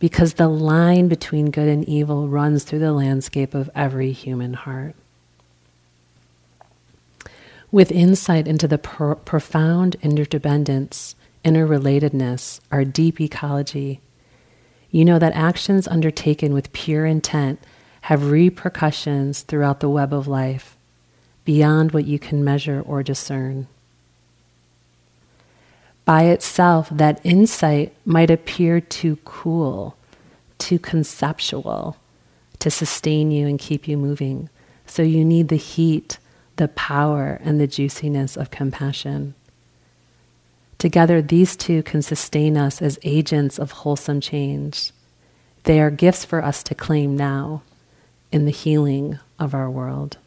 Because 0.00 0.34
the 0.34 0.48
line 0.48 1.06
between 1.06 1.52
good 1.52 1.68
and 1.68 1.88
evil 1.88 2.26
runs 2.26 2.64
through 2.64 2.80
the 2.80 2.92
landscape 2.92 3.54
of 3.54 3.70
every 3.74 4.10
human 4.10 4.54
heart 4.54 4.96
with 7.74 7.90
insight 7.90 8.46
into 8.46 8.68
the 8.68 8.78
pro- 8.78 9.16
profound 9.16 9.96
interdependence 10.00 11.16
interrelatedness, 11.44 12.60
our 12.70 12.84
deep 12.84 13.20
ecology, 13.20 13.98
you 14.92 15.04
know 15.04 15.18
that 15.18 15.32
actions 15.32 15.88
undertaken 15.88 16.54
with 16.54 16.72
pure 16.72 17.04
intent 17.04 17.58
have 18.02 18.30
repercussions 18.30 19.42
throughout 19.42 19.80
the 19.80 19.88
web 19.88 20.14
of 20.14 20.28
life 20.28 20.76
beyond 21.44 21.90
what 21.90 22.04
you 22.06 22.16
can 22.16 22.44
measure 22.44 22.80
or 22.86 23.02
discern. 23.02 23.66
By 26.04 26.26
itself, 26.26 26.88
that 26.92 27.20
insight 27.24 27.92
might 28.06 28.30
appear 28.30 28.80
too 28.80 29.18
cool, 29.24 29.96
too 30.58 30.78
conceptual 30.78 31.96
to 32.60 32.70
sustain 32.70 33.32
you 33.32 33.48
and 33.48 33.58
keep 33.58 33.88
you 33.88 33.96
moving. 33.96 34.48
So 34.86 35.02
you 35.02 35.24
need 35.24 35.48
the 35.48 35.56
heat, 35.56 36.18
the 36.56 36.68
power, 36.68 37.40
and 37.42 37.60
the 37.60 37.66
juiciness 37.66 38.36
of 38.36 38.50
compassion. 38.50 39.34
Together, 40.78 41.22
these 41.22 41.56
two 41.56 41.82
can 41.82 42.02
sustain 42.02 42.56
us 42.56 42.82
as 42.82 42.98
agents 43.02 43.58
of 43.58 43.72
wholesome 43.72 44.20
change. 44.20 44.92
They 45.64 45.80
are 45.80 45.90
gifts 45.90 46.24
for 46.24 46.44
us 46.44 46.62
to 46.64 46.74
claim 46.74 47.16
now 47.16 47.62
in 48.30 48.44
the 48.44 48.50
healing 48.50 49.18
of 49.38 49.54
our 49.54 49.70
world. 49.70 50.18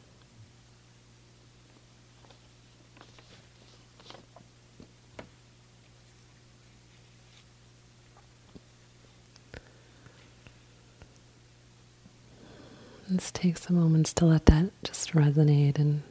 Let's 13.09 13.31
take 13.31 13.57
some 13.57 13.77
moments 13.77 14.11
to 14.13 14.25
let 14.25 14.47
that 14.47 14.71
just 14.83 15.11
resonate 15.13 15.79
and 15.79 16.03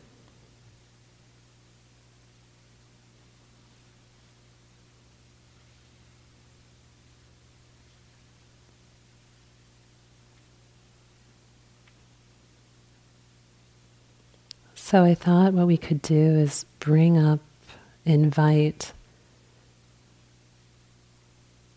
So 14.96 15.04
I 15.04 15.14
thought 15.14 15.52
what 15.52 15.66
we 15.66 15.76
could 15.76 16.00
do 16.00 16.16
is 16.16 16.64
bring 16.80 17.18
up, 17.18 17.40
invite 18.06 18.94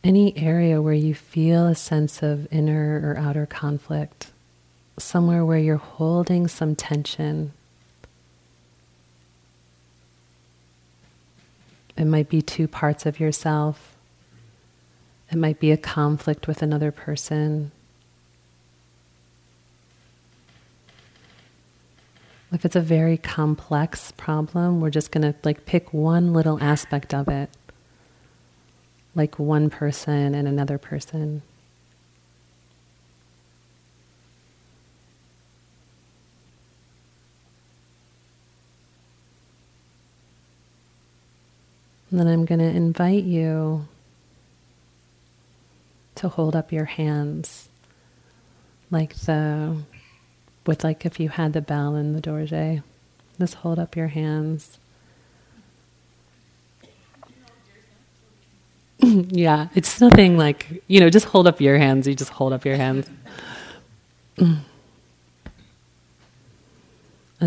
any 0.06 0.38
area 0.38 0.82
where 0.82 0.94
you 0.94 1.14
feel 1.14 1.68
a 1.68 1.76
sense 1.76 2.24
of 2.24 2.48
inner 2.50 3.02
or 3.04 3.18
outer 3.20 3.46
conflict, 3.46 4.32
somewhere 4.98 5.44
where 5.44 5.58
you're 5.58 5.76
holding 5.76 6.48
some 6.48 6.78
tension. 6.78 7.52
It 11.98 12.06
might 12.06 12.30
be 12.30 12.42
two 12.42 12.70
parts 12.70 13.06
of 13.06 13.20
yourself. 13.20 13.98
It 15.30 15.38
might 15.38 15.60
be 15.60 15.74
a 15.74 15.78
conflict 15.78 16.48
with 16.48 16.62
another 16.62 16.94
person. 16.94 17.74
If 22.51 22.65
it's 22.65 22.75
a 22.75 22.82
very 22.82 23.18
complex 23.18 24.12
problem, 24.13 24.82
we're 24.82 24.89
just 24.89 25.12
going 25.12 25.22
to 25.22 25.38
like 25.44 25.65
pick 25.65 25.94
one 25.94 26.34
little 26.34 26.62
aspect 26.62 27.13
of 27.13 27.27
it, 27.27 27.50
like 29.13 29.38
one 29.38 29.70
person 29.70 30.34
and 30.34 30.48
another 30.48 30.79
person. 30.79 31.44
And 42.10 42.20
then 42.20 42.27
I'm 42.27 42.46
going 42.46 42.60
to 42.60 42.65
invite 42.65 43.24
you 43.24 43.88
to 46.15 46.29
hold 46.29 46.56
up 46.56 46.72
your 46.72 46.86
hands 46.86 47.69
like 48.89 49.13
the 49.13 49.78
with 50.65 50.84
like 50.84 51.06
if 51.06 51.19
you 51.19 51.30
had 51.30 51.54
the 51.54 51.62
bell 51.62 51.95
and 51.95 52.15
the 52.15 52.22
dorje. 52.22 52.84
Just 53.39 53.56
hold 53.56 53.80
up 53.80 53.95
your 53.95 54.08
hands. 54.08 54.78
yeah, 59.00 59.69
it's 59.76 60.02
nothing 60.02 60.38
like, 60.38 60.84
you 60.88 61.00
know, 61.00 61.10
just 61.10 61.28
hold 61.28 61.48
up 61.48 61.62
your 61.62 61.78
hands. 61.78 62.06
You 62.08 62.15
just 62.15 62.32
hold 62.32 62.52
up 62.52 62.65
your 62.65 62.76
hands. 62.76 63.10
and 64.38 64.65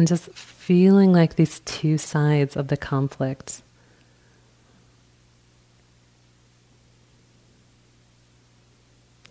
just 0.07 0.31
feeling 0.33 1.13
like 1.13 1.37
these 1.37 1.61
two 1.61 1.99
sides 1.99 2.57
of 2.57 2.69
the 2.69 2.77
conflict. 2.79 3.61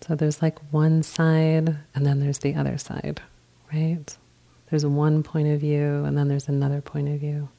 So 0.08 0.16
there's 0.16 0.42
like 0.42 0.60
one 0.72 1.04
side, 1.04 1.78
and 1.96 2.06
then 2.06 2.20
there's 2.20 2.40
the 2.40 2.54
other 2.54 2.78
side 2.78 3.22
right? 3.74 4.18
There's 4.70 4.86
one 4.86 5.24
point 5.24 5.50
of 5.50 5.60
view, 5.60 6.04
and 6.06 6.18
then 6.18 6.28
there's 6.28 6.48
another 6.48 6.82
point 6.82 7.10
of 7.10 7.20
view. 7.20 7.50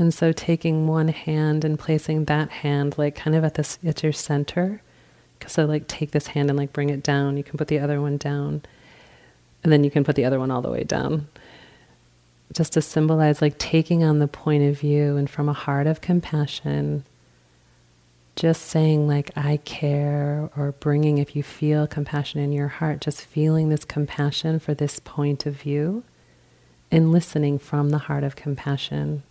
And 0.00 0.14
so 0.14 0.32
taking 0.32 0.86
one 0.86 1.08
hand 1.08 1.62
and 1.62 1.78
placing 1.78 2.24
that 2.24 2.48
hand 2.48 2.96
like 2.96 3.14
kind 3.14 3.36
of 3.36 3.44
at 3.44 3.52
this 3.54 3.78
at 3.84 4.02
your 4.02 4.14
center. 4.14 4.80
So 5.46 5.66
like 5.66 5.88
take 5.88 6.12
this 6.12 6.28
hand 6.28 6.48
and 6.48 6.58
like 6.58 6.72
bring 6.72 6.88
it 6.88 7.02
down. 7.02 7.36
You 7.36 7.44
can 7.44 7.58
put 7.58 7.68
the 7.68 7.80
other 7.80 8.00
one 8.00 8.16
down. 8.16 8.62
And 9.62 9.70
then 9.70 9.84
you 9.84 9.90
can 9.90 10.02
put 10.02 10.16
the 10.16 10.24
other 10.24 10.38
one 10.38 10.50
all 10.50 10.62
the 10.62 10.70
way 10.70 10.84
down. 10.84 11.28
Just 12.50 12.72
to 12.72 12.80
symbolize 12.80 13.42
like 13.42 13.58
taking 13.58 14.02
on 14.02 14.20
the 14.20 14.26
point 14.26 14.64
of 14.64 14.78
view 14.78 15.18
and 15.18 15.28
from 15.28 15.50
a 15.50 15.52
heart 15.52 15.86
of 15.86 16.00
compassion 16.00 17.04
just 18.36 18.62
saying 18.62 19.06
like 19.06 19.30
i 19.36 19.58
care 19.58 20.48
or 20.56 20.72
bringing 20.72 21.18
if 21.18 21.36
you 21.36 21.42
feel 21.42 21.86
compassion 21.86 22.40
in 22.40 22.52
your 22.52 22.68
heart 22.68 23.00
just 23.00 23.22
feeling 23.22 23.68
this 23.68 23.84
compassion 23.84 24.58
for 24.58 24.72
this 24.72 24.98
point 25.00 25.44
of 25.46 25.54
view 25.54 26.02
and 26.90 27.12
listening 27.12 27.58
from 27.58 27.90
the 27.90 27.98
heart 27.98 28.24
of 28.24 28.36
compassion. 28.36 29.22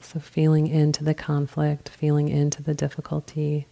So 0.00 0.18
feeling 0.20 0.66
into 0.66 1.04
the 1.04 1.14
conflict 1.14 1.88
feeling 1.88 2.28
into 2.28 2.62
the 2.62 2.74
difficulty. 2.74 3.66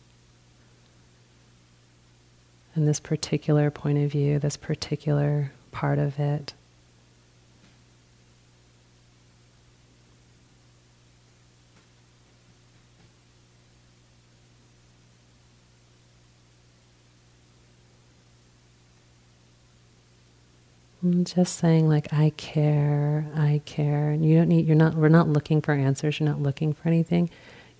And 2.74 2.88
this 2.88 3.00
particular 3.00 3.70
point 3.70 3.98
of 3.98 4.10
view 4.10 4.38
this 4.38 4.56
particular 4.56 5.52
part 5.70 5.98
of 5.98 6.18
it 6.18 6.54
just 21.24 21.56
saying 21.58 21.88
like 21.88 22.12
I 22.12 22.30
care, 22.36 23.26
I 23.34 23.60
care. 23.64 24.10
And 24.10 24.24
you 24.24 24.36
don't 24.36 24.48
need 24.48 24.66
you're 24.66 24.76
not 24.76 24.94
we're 24.94 25.08
not 25.08 25.28
looking 25.28 25.60
for 25.60 25.72
answers, 25.72 26.20
you're 26.20 26.28
not 26.28 26.40
looking 26.40 26.72
for 26.72 26.88
anything. 26.88 27.30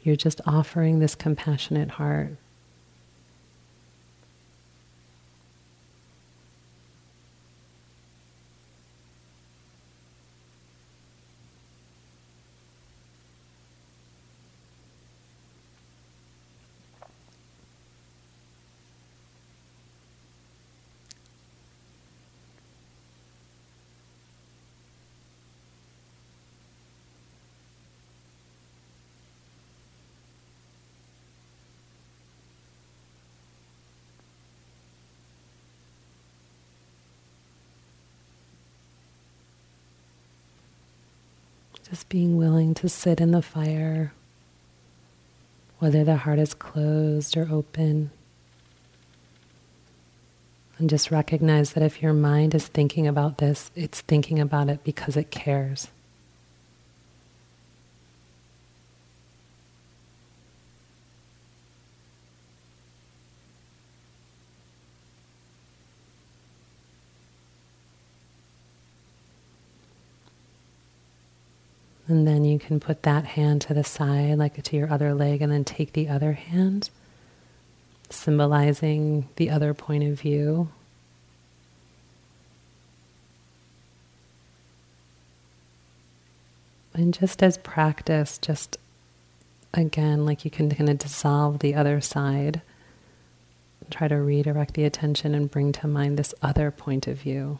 You're 0.02 0.16
just 0.16 0.40
offering 0.46 0.98
this 0.98 1.14
compassionate 1.14 1.90
heart. 1.90 2.36
Just 41.88 42.08
being 42.08 42.36
willing 42.36 42.74
to 42.74 42.88
sit 42.88 43.20
in 43.20 43.32
the 43.32 43.42
fire, 43.42 44.12
whether 45.78 46.04
the 46.04 46.16
heart 46.16 46.38
is 46.38 46.54
closed 46.54 47.36
or 47.36 47.48
open. 47.50 48.10
And 50.78 50.88
just 50.88 51.10
recognize 51.10 51.74
that 51.74 51.82
if 51.82 52.02
your 52.02 52.12
mind 52.12 52.54
is 52.54 52.66
thinking 52.66 53.06
about 53.06 53.38
this, 53.38 53.70
it's 53.74 54.00
thinking 54.00 54.40
about 54.40 54.68
it 54.68 54.82
because 54.84 55.16
it 55.16 55.30
cares. 55.30 55.88
And 72.12 72.28
then 72.28 72.44
you 72.44 72.58
can 72.58 72.78
put 72.78 73.04
that 73.04 73.24
hand 73.24 73.62
to 73.62 73.72
the 73.72 73.82
side, 73.82 74.36
like 74.36 74.62
to 74.62 74.76
your 74.76 74.92
other 74.92 75.14
leg, 75.14 75.40
and 75.40 75.50
then 75.50 75.64
take 75.64 75.94
the 75.94 76.10
other 76.10 76.32
hand, 76.32 76.90
symbolizing 78.10 79.30
the 79.36 79.48
other 79.48 79.72
point 79.72 80.04
of 80.04 80.20
view. 80.20 80.68
And 86.92 87.14
just 87.14 87.42
as 87.42 87.56
practice, 87.56 88.36
just 88.36 88.76
again, 89.72 90.26
like 90.26 90.44
you 90.44 90.50
can 90.50 90.68
kind 90.68 90.90
of 90.90 90.98
dissolve 90.98 91.60
the 91.60 91.74
other 91.74 92.02
side, 92.02 92.60
try 93.88 94.06
to 94.06 94.16
redirect 94.16 94.74
the 94.74 94.84
attention 94.84 95.34
and 95.34 95.50
bring 95.50 95.72
to 95.72 95.86
mind 95.86 96.18
this 96.18 96.34
other 96.42 96.70
point 96.70 97.06
of 97.06 97.16
view. 97.16 97.58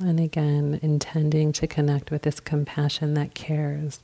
And 0.00 0.20
again, 0.38 0.78
intending 0.82 1.52
to 1.52 1.66
connect 1.66 2.12
with 2.12 2.22
this 2.22 2.38
compassion 2.38 3.14
that 3.14 3.34
cares. 3.34 3.98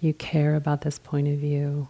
You 0.00 0.12
care 0.14 0.56
about 0.56 0.80
this 0.80 0.98
point 0.98 1.28
of 1.28 1.34
view. 1.34 1.88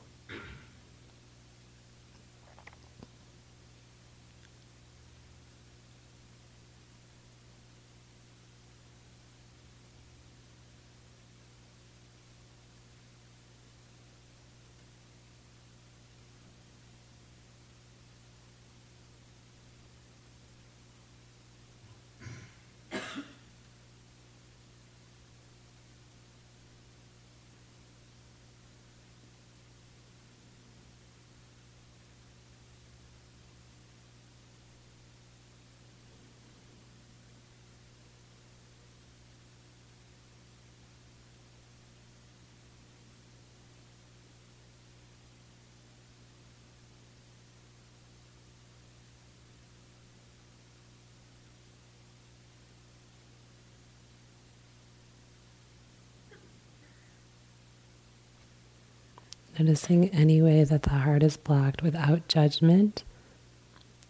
Noticing 59.61 60.09
any 60.09 60.40
way 60.40 60.64
that 60.64 60.85
the 60.85 60.88
heart 60.88 61.23
is 61.23 61.37
blocked 61.37 61.83
without 61.83 62.27
judgment 62.29 63.05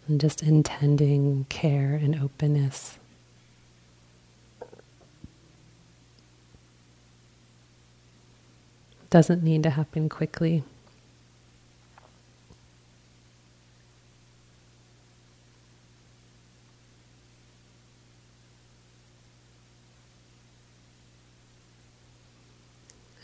and 0.07 0.21
just 0.21 0.45
intending 0.45 1.45
care 1.49 1.95
and 1.95 2.15
openness. 2.15 3.01
Doesn't 9.11 9.43
need 9.43 9.65
to 9.65 9.71
happen 9.71 10.09
quickly. 10.09 10.63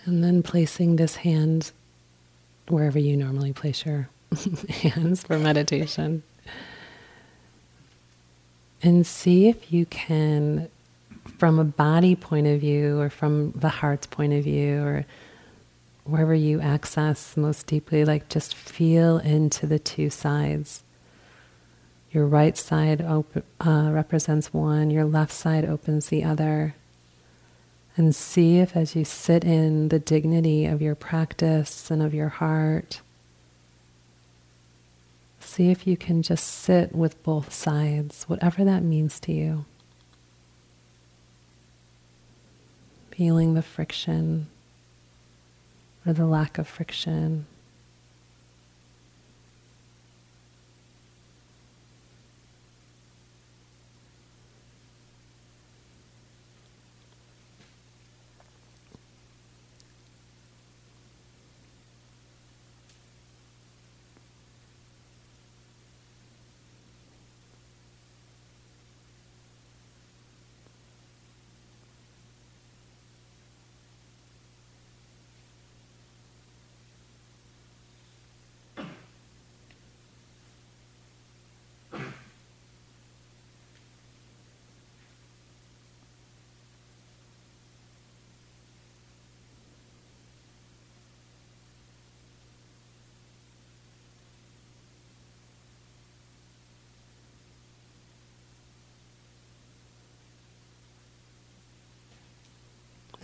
And 0.05 0.25
then 0.25 0.43
placing 0.43 0.97
this 0.97 1.17
hand 1.17 1.71
wherever 2.69 2.99
you 2.99 3.17
normally 3.17 3.53
place 3.53 3.85
your 3.85 4.09
hands 4.69 5.23
for 5.23 5.39
meditation. 5.39 6.23
And 8.83 9.07
see 9.07 9.49
if 9.49 9.73
you 9.73 9.87
can, 9.87 10.69
from 11.39 11.59
a 11.59 11.65
body 11.65 12.15
point 12.15 12.47
of 12.47 12.61
view 12.61 13.01
or 13.01 13.11
from 13.11 13.53
the 13.53 13.69
heart's 13.69 14.07
point 14.07 14.33
of 14.33 14.45
view 14.45 14.83
or 14.83 15.07
wherever 16.05 16.35
you 16.35 16.61
access 16.61 17.37
most 17.37 17.67
deeply, 17.67 18.05
like 18.05 18.29
just 18.29 18.55
feel 18.55 19.19
into 19.19 19.67
the 19.67 19.79
two 19.79 20.11
sides. 20.11 20.83
Your 22.13 22.27
right 22.27 22.57
side 22.57 23.03
op- 23.03 23.45
uh, 23.61 23.91
represents 23.93 24.53
one, 24.53 24.91
your 24.91 25.05
left 25.05 25.33
side 25.33 25.65
opens 25.65 26.07
the 26.07 26.23
other. 26.25 26.75
And 27.97 28.15
see 28.15 28.59
if 28.59 28.77
as 28.77 28.95
you 28.95 29.05
sit 29.05 29.43
in 29.43 29.89
the 29.89 29.99
dignity 29.99 30.67
of 30.67 30.83
your 30.83 30.95
practice 30.95 31.91
and 31.91 32.03
of 32.03 32.13
your 32.13 32.29
heart, 32.29 33.01
see 35.41 35.71
if 35.71 35.87
you 35.87 35.97
can 35.97 36.23
just 36.23 36.47
sit 36.47 36.95
with 36.95 37.23
both 37.23 37.55
sides, 37.55 38.25
whatever 38.25 38.65
that 38.65 38.83
means 38.83 39.19
to 39.21 39.33
you. 39.33 39.65
Feeling 43.11 43.55
the 43.55 43.63
friction 43.63 44.49
or 46.05 46.13
the 46.13 46.27
lack 46.27 46.59
of 46.59 46.69
friction. 46.69 47.47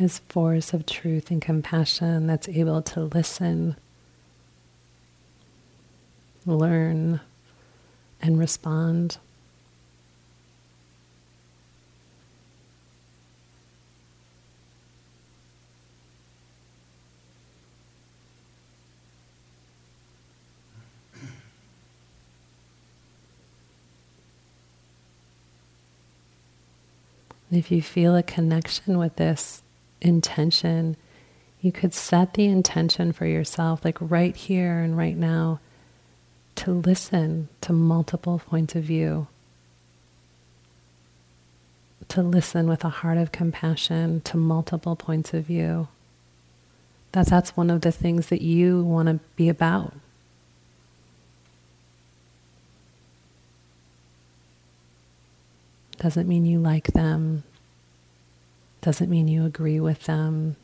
This 0.03 0.19
force 0.29 0.73
of 0.75 0.85
truth 0.85 1.31
and 1.31 1.41
compassion 1.41 2.27
that's 2.27 2.49
able 2.49 2.83
to 2.83 3.03
listen, 3.03 3.77
learn, 6.45 7.21
and 8.21 8.39
respond. 8.39 9.19
if 27.55 27.71
you 27.71 27.83
feel 27.83 28.17
a 28.17 28.23
connection 28.23 28.97
with 28.97 29.17
this, 29.17 29.63
intention, 30.03 30.97
you 31.61 31.73
could 31.73 31.95
set 31.95 32.35
the 32.35 32.47
intention 32.47 33.13
for 33.13 33.25
yourself, 33.25 33.85
like 33.85 33.97
right 34.01 34.37
here 34.37 34.81
and 34.81 34.97
right 34.97 35.17
now, 35.17 35.61
to 36.57 36.73
listen 36.73 37.49
to 37.63 37.73
multiple 37.73 38.43
points 38.47 38.75
of 38.75 38.85
view, 38.85 39.29
to 42.09 42.23
listen 42.23 42.69
with 42.69 42.85
a 42.85 42.89
heart 42.89 43.17
of 43.17 43.33
compassion 43.33 44.21
to 44.23 44.37
multiple 44.37 44.97
points 44.97 45.33
of 45.33 45.45
view. 45.45 45.89
That 47.13 47.27
that's 47.27 47.57
one 47.57 47.71
of 47.71 47.83
the 47.83 47.93
things 47.93 48.29
that 48.29 48.43
you 48.43 48.83
want 48.83 49.09
to 49.09 49.21
be 49.37 49.49
about. 49.49 49.95
Doesn't 55.99 56.27
mean 56.27 56.45
you 56.45 56.59
like 56.59 56.89
them, 56.89 57.45
Doesn't 58.83 59.09
mean 59.09 59.29
you 59.29 59.47
agree 59.47 59.79
with 59.81 60.05
them. 60.05 60.57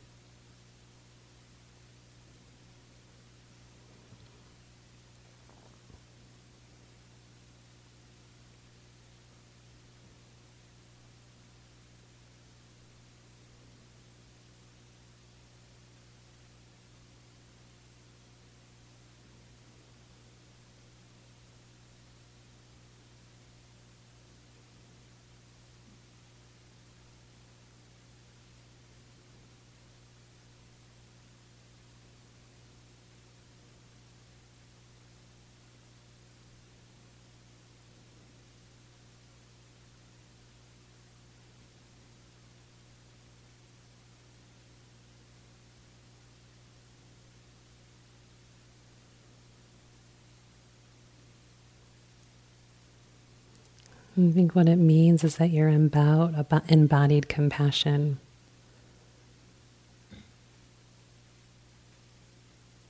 I 54.19 54.31
think 54.31 54.53
what 54.53 54.67
it 54.67 54.75
means 54.75 55.23
is 55.23 55.37
that 55.37 55.51
you're 55.51 55.69
about 55.69 56.69
embodied 56.69 57.29
compassion. 57.29 58.19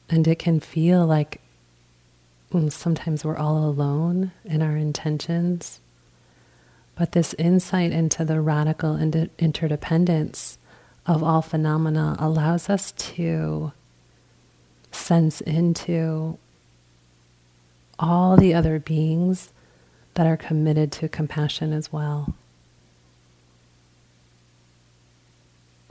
And 0.09 0.27
it 0.27 0.39
can 0.39 0.59
feel 0.59 1.05
like 1.05 1.39
sometimes 2.69 3.23
we're 3.23 3.37
all 3.37 3.63
alone 3.63 4.31
in 4.43 4.63
our 4.63 4.75
intentions. 4.75 5.79
But 6.95 7.11
this 7.11 7.35
insight 7.35 7.91
into 7.91 8.25
the 8.25 8.41
radical 8.41 8.97
interdependence 8.97 10.57
of 11.05 11.21
all 11.21 11.43
phenomena 11.43 12.15
allows 12.17 12.71
us 12.71 12.91
to 12.93 13.71
sense 14.91 15.41
into 15.41 16.39
all 17.99 18.35
the 18.35 18.55
other 18.55 18.79
beings 18.79 19.51
that 20.19 20.27
are 20.27 20.35
committed 20.35 20.91
to 20.91 21.07
compassion 21.07 21.71
as 21.71 21.93
well. 21.93 22.35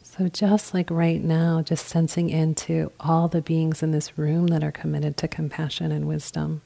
So, 0.03 0.29
just 0.29 0.75
like 0.75 0.91
right 0.91 1.25
now, 1.25 1.63
just 1.63 1.87
sensing 1.87 2.29
into 2.29 2.93
all 3.01 3.29
the 3.29 3.41
beings 3.41 3.83
in 3.83 3.91
this 3.91 4.19
room 4.19 4.49
that 4.49 4.63
are 4.63 4.71
committed 4.71 5.17
to 5.17 5.29
compassion 5.29 5.91
and 5.91 6.07
wisdom, 6.07 6.61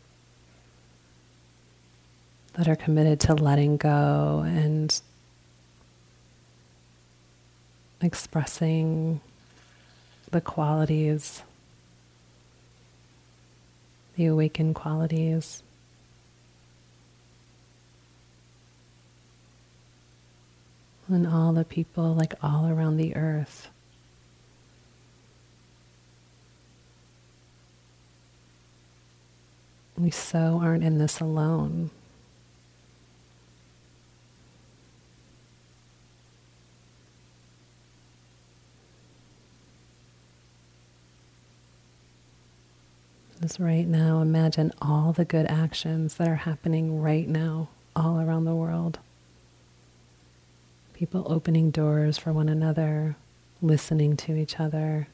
that 2.55 2.67
are 2.67 2.75
committed 2.75 3.21
to 3.21 3.35
letting 3.35 3.77
go 3.77 4.43
and 4.45 5.01
expressing 8.01 9.21
the 10.33 10.41
qualities, 10.41 11.45
the 14.17 14.27
awakened 14.27 14.75
qualities. 14.75 15.63
And 21.13 21.27
all 21.27 21.53
the 21.53 21.65
people 21.65 22.15
like 22.15 22.35
all 22.43 22.69
around 22.69 22.97
the 22.97 23.15
earth. 23.17 23.69
We 29.97 30.11
so 30.11 30.59
aren't 30.63 30.83
in 30.83 30.99
this 30.99 31.21
alone. 31.21 31.91
Just 43.41 43.59
right 43.59 43.87
now, 43.87 44.21
imagine 44.21 44.73
all 44.81 45.13
the 45.13 45.25
good 45.25 45.47
actions 45.47 46.15
that 46.15 46.29
are 46.29 46.37
happening 46.37 47.01
right 47.01 47.29
now 47.29 47.69
all 47.95 48.21
around 48.21 48.45
the 48.45 48.55
world 48.55 48.99
people 51.03 51.27
opening 51.27 51.69
doors 51.73 52.17
for 52.17 52.33
one 52.33 52.49
another, 52.49 53.17
listening 53.61 54.17
to 54.17 54.37
each 54.37 54.61
other, 54.61 55.09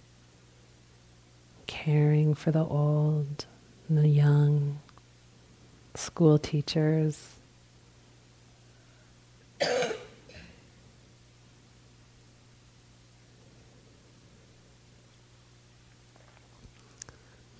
caring 1.67 2.35
for 2.35 2.51
the 2.51 2.63
old 2.63 3.47
and 3.89 3.97
the 3.97 4.07
young, 4.07 4.79
school 5.95 6.39
teachers. 6.39 7.37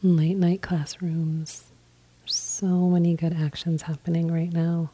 Late 0.03 0.37
night 0.37 0.61
classrooms. 0.61 1.65
So 2.27 2.91
many 2.91 3.15
good 3.15 3.33
actions 3.33 3.81
happening 3.81 4.31
right 4.31 4.53
now. 4.53 4.91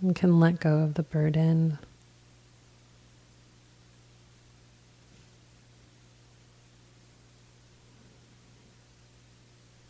And 0.00 0.14
can 0.14 0.38
let 0.38 0.60
go 0.60 0.78
of 0.78 0.94
the 0.94 1.02
burden. 1.02 1.78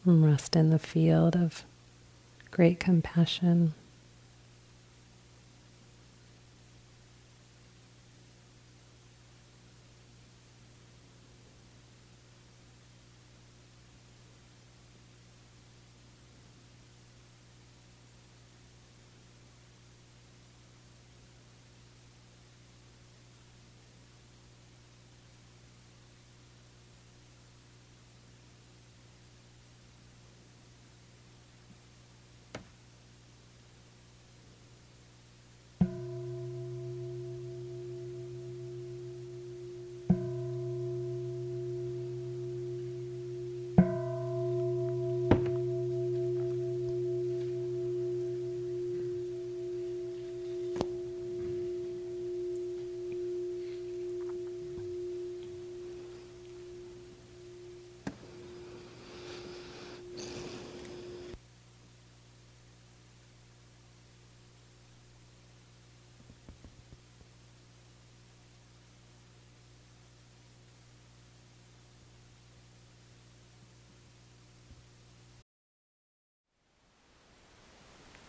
And 0.05 0.25
rest 0.25 0.57
in 0.57 0.71
the 0.71 0.79
field 0.79 1.37
of 1.37 1.65
great 2.51 2.81
compassion. 2.81 3.75